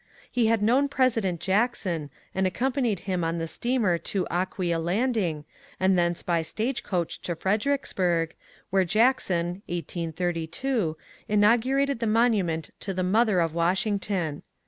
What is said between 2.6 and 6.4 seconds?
panied him on the steamer to Aquia Landing and thence